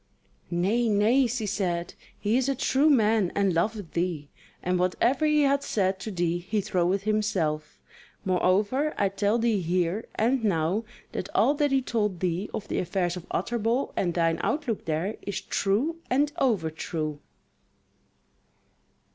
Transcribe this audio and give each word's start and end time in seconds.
"Nay, 0.49 0.89
nay," 0.89 1.27
she 1.27 1.45
said, 1.45 1.93
"he 2.17 2.35
is 2.35 2.49
a 2.49 2.55
true 2.55 2.89
man 2.89 3.31
and 3.35 3.53
loveth 3.53 3.91
thee, 3.91 4.29
and 4.63 4.79
whatever 4.79 5.27
he 5.27 5.43
hath 5.43 5.61
said 5.61 5.99
to 5.99 6.09
thee 6.09 6.39
he 6.39 6.59
troweth 6.63 7.03
himself. 7.03 7.79
Moreover, 8.25 8.95
I 8.97 9.09
tell 9.09 9.37
thee 9.37 9.61
here 9.61 10.05
and 10.15 10.43
now 10.43 10.85
that 11.11 11.29
all 11.35 11.53
that 11.53 11.69
he 11.71 11.83
told 11.83 12.19
thee 12.19 12.49
of 12.51 12.67
the 12.67 12.79
affairs 12.79 13.15
of 13.15 13.27
Utterbol, 13.29 13.93
and 13.95 14.15
thine 14.15 14.39
outlook 14.41 14.85
there, 14.85 15.17
is 15.21 15.39
true 15.39 15.97
and 16.09 16.31
overtrue." 16.39 17.19